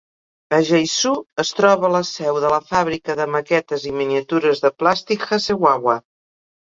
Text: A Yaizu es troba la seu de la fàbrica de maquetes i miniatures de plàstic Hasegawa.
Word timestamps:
A 0.59 0.59
Yaizu 0.67 1.09
es 1.43 1.49
troba 1.57 1.91
la 1.95 1.99
seu 2.11 2.39
de 2.45 2.49
la 2.53 2.59
fàbrica 2.71 3.15
de 3.19 3.27
maquetes 3.33 3.85
i 3.91 3.93
miniatures 3.99 4.63
de 4.65 4.73
plàstic 4.83 5.27
Hasegawa. 5.31 5.95